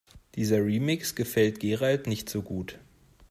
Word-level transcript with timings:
Dieser 0.33 0.65
Remix 0.65 1.13
gefällt 1.13 1.59
Gerald 1.59 2.07
nicht 2.07 2.27
so 2.27 2.41
gut. 2.41 2.79